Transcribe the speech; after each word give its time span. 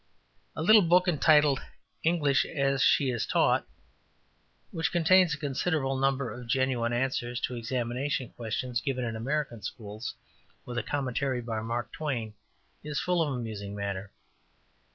''The 0.55 0.63
little 0.63 0.81
book 0.81 1.07
entitled 1.07 1.59
English 2.03 2.43
as 2.47 2.81
she 2.81 3.11
is 3.11 3.27
Taught, 3.27 3.67
which 4.71 4.91
contains 4.91 5.35
a 5.35 5.37
considerable 5.37 5.95
number 5.95 6.31
of 6.33 6.47
genuine 6.47 6.91
answers 6.91 7.39
to 7.41 7.53
examination 7.55 8.29
questions 8.29 8.81
given 8.81 9.05
in 9.05 9.15
American 9.15 9.61
schools, 9.61 10.15
with 10.65 10.79
a 10.79 10.81
Commentary 10.83 11.39
by 11.39 11.59
Mark 11.59 11.91
Twain, 11.91 12.33
is 12.83 12.99
full 12.99 13.21
of 13.21 13.31
amusing 13.31 13.75
matter. 13.75 14.11